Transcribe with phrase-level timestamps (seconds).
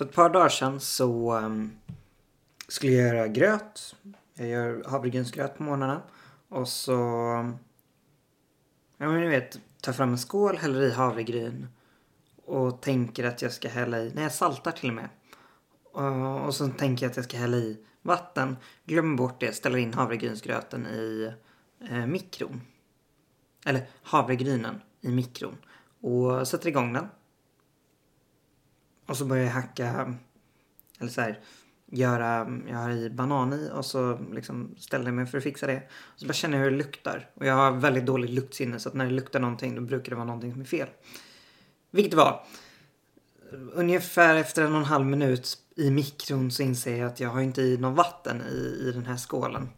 [0.00, 1.72] För ett par dagar sedan så um,
[2.68, 3.96] skulle jag göra gröt.
[4.34, 6.02] Jag gör havregrynsgröt på morgnarna.
[6.48, 6.92] Och så...
[8.98, 11.68] Ja men ni vet, tar fram en skål, häller i havregryn.
[12.44, 15.08] Och tänker att jag ska hälla i, nej jag saltar till och med.
[15.92, 18.56] Och, och så tänker jag att jag ska hälla i vatten.
[18.84, 21.32] Glömmer bort det, ställer in havregrynsgröten i
[21.90, 22.60] eh, mikron.
[23.66, 25.56] Eller havregrynen i mikron.
[26.00, 27.06] Och sätter igång den.
[29.10, 30.14] Och så börjar jag hacka,
[31.00, 31.38] eller så här,
[31.86, 35.66] göra, jag har i banan i och så liksom ställer jag mig för att fixa
[35.66, 35.82] det.
[35.92, 37.30] Och så bara känner jag hur det luktar.
[37.34, 40.16] Och jag har väldigt dåligt luktsinne så att när det luktar någonting då brukar det
[40.16, 40.88] vara någonting som är fel.
[41.90, 42.44] Vilket det var.
[43.72, 47.40] Ungefär efter en och en halv minut i mikron så inser jag att jag har
[47.40, 49.68] inte i någon vatten i, i den här skålen.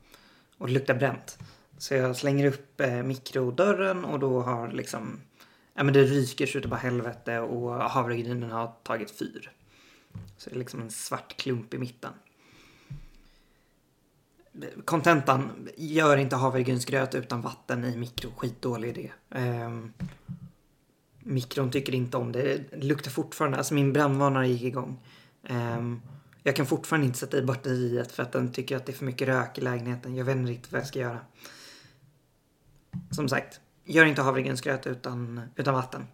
[0.58, 1.38] Och det luktar bränt.
[1.78, 5.20] Så jag slänger upp eh, mikrodörren och då har liksom
[5.74, 9.52] Ja men det ryker så det bara helvete och havregrynen har tagit fyr.
[10.36, 12.12] Så det är liksom en svart klump i mitten.
[14.84, 18.30] Kontentan, gör inte havregrynsgröt utan vatten i mikro.
[18.36, 19.12] Skitdålig idé.
[19.28, 19.92] Um,
[21.18, 22.70] mikron tycker inte om det.
[22.70, 25.00] Det luktar fortfarande, alltså min brandvarnare gick igång.
[25.48, 26.02] Um,
[26.42, 29.04] jag kan fortfarande inte sätta i batteriet för att den tycker att det är för
[29.04, 30.16] mycket rök i lägenheten.
[30.16, 31.20] Jag vet inte riktigt vad jag ska göra.
[33.10, 33.60] Som sagt,
[33.92, 36.06] gör inte havregrynsgröt utan, utan vatten.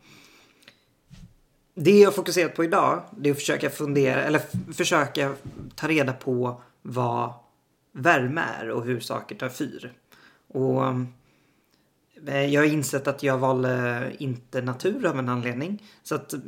[1.75, 5.35] Det jag har fokuserat på idag, det är att försöka fundera, eller försöka
[5.75, 7.33] ta reda på vad
[7.93, 9.93] värme är och hur saker tar fyr.
[10.49, 10.85] Och
[12.27, 15.83] eh, jag har insett att jag valde inte natur av en anledning.
[16.03, 16.41] Så att eh,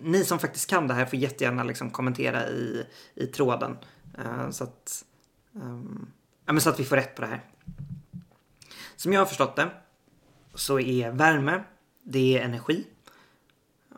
[0.00, 3.76] ni som faktiskt kan det här får jättegärna liksom kommentera i, i tråden.
[4.18, 5.04] Uh, så, att,
[5.52, 6.06] um,
[6.46, 7.40] ja, men så att vi får rätt på det här.
[8.96, 9.70] Som jag har förstått det
[10.54, 11.62] så är värme,
[12.02, 12.86] det är energi.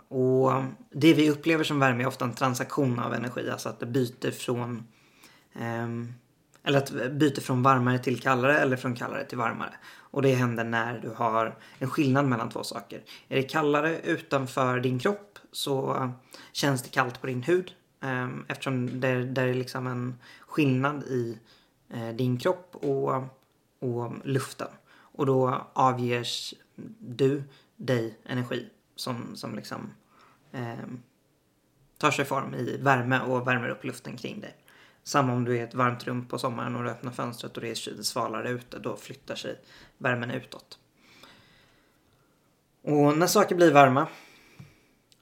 [0.08, 0.52] Och
[0.90, 4.30] det vi upplever som värme är ofta en transaktion av energi, alltså att det byter
[4.30, 4.86] från
[5.60, 6.14] um,
[6.64, 9.74] eller att byter från varmare till kallare eller från kallare till varmare.
[9.96, 13.02] Och det händer när du har en skillnad mellan två saker.
[13.28, 16.10] Är det kallare utanför din kropp så
[16.52, 17.72] känns det kallt på din hud.
[18.00, 21.38] Um, eftersom det, det är liksom en skillnad i
[21.94, 23.14] uh, din kropp och,
[23.78, 24.68] och luften.
[25.14, 26.54] Och då avges
[26.98, 27.42] du
[27.76, 29.90] dig energi som, som liksom
[30.52, 30.86] eh,
[31.98, 34.56] tar sig form i värme och värmer upp luften kring dig.
[35.02, 37.62] Samma om du är i ett varmt rum på sommaren och du öppnar fönstret och
[37.62, 39.60] det är svalare ute, då flyttar sig
[39.98, 40.78] värmen utåt.
[42.82, 44.08] Och när saker blir varma,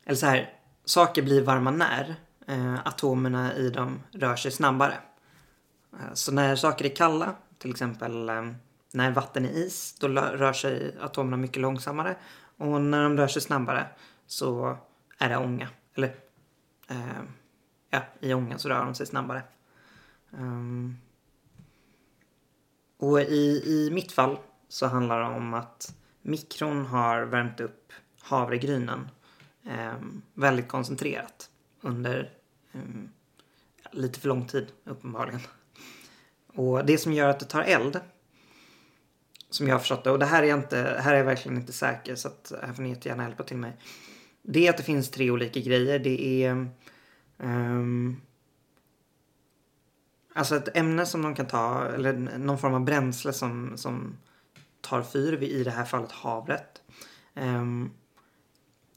[0.04, 0.54] eller så här,
[0.84, 2.14] saker blir varma när
[2.46, 4.94] eh, atomerna i dem rör sig snabbare.
[5.92, 8.42] Eh, så när saker är kalla, till exempel eh,
[8.92, 12.16] när vatten är is, då rör sig atomerna mycket långsammare.
[12.56, 13.86] Och när de rör sig snabbare
[14.26, 14.76] så
[15.18, 15.68] är det ånga.
[15.94, 16.14] Eller
[16.88, 17.22] eh,
[17.90, 19.42] ja, i ånga så rör de sig snabbare.
[20.30, 20.96] Um,
[22.96, 24.38] och i, i mitt fall
[24.68, 29.10] så handlar det om att mikron har värmt upp havregrynen
[29.64, 29.94] eh,
[30.34, 31.50] väldigt koncentrerat
[31.80, 32.30] under
[32.72, 32.80] eh,
[33.92, 35.40] lite för lång tid uppenbarligen.
[36.54, 38.00] Och det som gör att det tar eld
[39.54, 40.10] som jag har förstått det.
[40.10, 42.72] Och det här är jag, inte, här är jag verkligen inte säker så att här
[42.72, 43.76] får ni jättegärna hjälpa till mig.
[44.42, 45.98] Det är att det finns tre olika grejer.
[45.98, 46.66] Det är
[47.38, 48.20] um,
[50.34, 54.18] Alltså ett ämne som de kan ta, eller någon form av bränsle som, som
[54.80, 56.82] tar fyr, i det här fallet havret.
[57.34, 57.90] Um,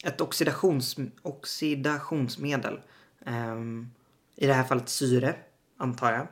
[0.03, 2.79] ett oxidations, oxidationsmedel.
[3.25, 3.91] Um,
[4.35, 5.35] I det här fallet syre,
[5.77, 6.27] antar jag.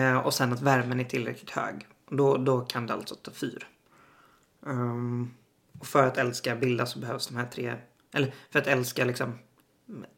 [0.00, 1.86] Uh, och sen att värmen är tillräckligt hög.
[2.10, 3.68] Då, då kan det alltså ta fyr.
[4.60, 5.34] Um,
[5.78, 7.74] och för att älska, bilda, så behövs de här tre,
[8.12, 9.38] eller för att älska, liksom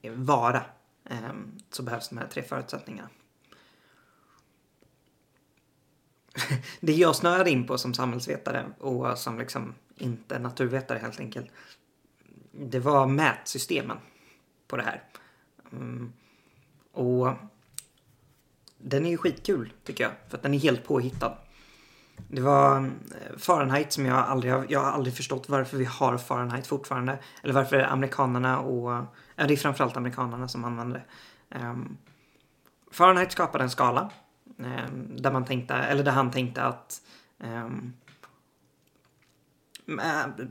[0.03, 0.65] vara
[1.10, 3.09] um, så behövs de här tre förutsättningarna.
[6.81, 11.50] det jag snöade in på som samhällsvetare och som liksom inte naturvetare helt enkelt.
[12.53, 13.99] Det var mätsystemen
[14.67, 15.02] på det här.
[15.70, 16.12] Um,
[16.93, 17.32] och
[18.79, 20.12] den är ju skitkul tycker jag.
[20.29, 21.38] För att den är helt påhittad.
[22.29, 26.19] Det var eh, Fahrenheit som jag aldrig har, jag har aldrig förstått varför vi har
[26.19, 27.19] Fahrenheit fortfarande.
[27.43, 29.05] Eller varför amerikanerna och,
[29.37, 31.05] ja det är framförallt amerikanerna som använder
[31.49, 31.59] det.
[31.59, 31.99] Um,
[32.93, 34.11] Fahrenheit skapade en skala.
[34.56, 37.03] Um, där man tänkte, eller där han tänkte att
[37.38, 37.93] um,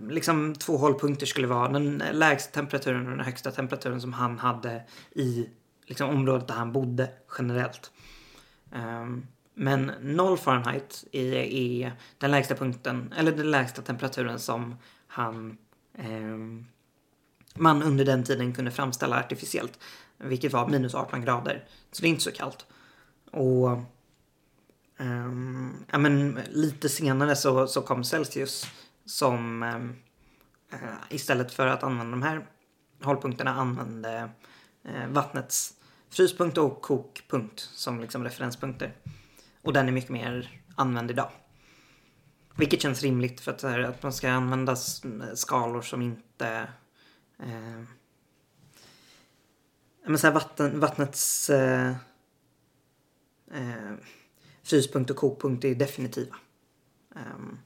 [0.09, 4.83] liksom två hållpunkter skulle vara den lägsta temperaturen och den högsta temperaturen som han hade
[5.11, 5.49] i
[5.85, 7.91] liksom, området där han bodde generellt.
[8.71, 9.27] Um,
[9.59, 14.75] men 0 Fahrenheit är, är, den lägsta punkten, eller den lägsta temperaturen som
[15.07, 15.57] han
[15.97, 16.37] eh,
[17.55, 19.79] man under den tiden kunde framställa artificiellt.
[20.17, 21.65] Vilket var minus 18 grader.
[21.91, 22.65] Så det är inte så kallt.
[23.31, 23.71] Och
[24.97, 25.31] eh,
[25.91, 28.67] ja, men lite senare så, så kom Celsius
[29.05, 29.95] som ehm,
[30.71, 32.47] eh, istället för att använda de här
[33.03, 34.29] hållpunkterna använde
[34.83, 35.73] eh, vattnets
[36.09, 38.93] fryspunkt och kokpunkt som liksom referenspunkter.
[39.67, 41.31] Och den är mycket mer använd idag.
[42.55, 46.67] Vilket känns rimligt för att, här, att man ska använda eh, skalor som inte...
[47.39, 47.83] Eh,
[50.05, 51.95] men så här, vatten, vattnets eh,
[53.51, 53.93] eh,
[54.63, 56.35] fryspunkt och kokpunkt är definitiva.
[57.09, 57.59] Um,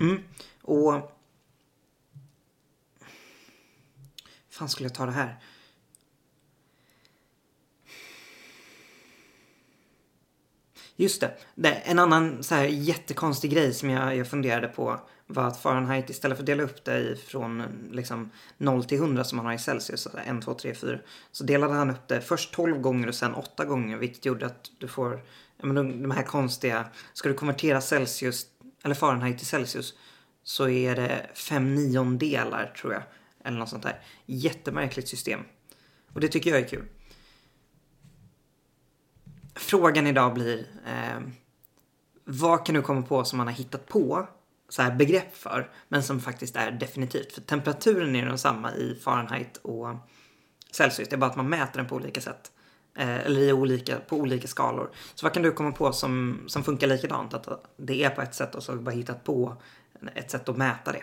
[0.00, 0.22] mm,
[0.62, 1.18] och...
[4.48, 5.42] fan skulle jag ta det här?
[11.00, 11.36] Just det.
[11.54, 11.70] det.
[11.70, 16.36] En annan så här jättekonstig grej som jag, jag funderade på var att Fahrenheit istället
[16.38, 17.62] för att dela upp det från
[17.92, 20.98] liksom 0 till 100 som man har i Celsius, alltså 1, 2, 3, 4,
[21.32, 24.70] så delade han upp det först 12 gånger och sen 8 gånger vilket gjorde att
[24.78, 25.20] du får
[25.62, 28.46] men de, de här konstiga, ska du konvertera Celsius
[28.84, 29.94] eller Fahrenheit till Celsius
[30.42, 33.02] så är det 5 niondelar tror jag.
[33.44, 34.00] Eller något sånt där.
[34.26, 35.40] Jättemärkligt system.
[36.12, 36.84] Och det tycker jag är kul
[39.58, 41.20] frågan idag blir eh,
[42.24, 44.28] vad kan du komma på som man har hittat på
[44.68, 47.32] så här begrepp för, men som faktiskt är definitivt.
[47.32, 49.88] För temperaturen är densamma i Fahrenheit och
[50.72, 51.08] Celsius.
[51.08, 52.52] Det är bara att man mäter den på olika sätt.
[52.98, 54.90] Eh, eller i olika, på olika skalor.
[55.14, 57.34] Så vad kan du komma på som, som funkar likadant?
[57.34, 59.56] Att det är på ett sätt och så har vi bara hittat på
[60.14, 61.02] ett sätt att mäta det.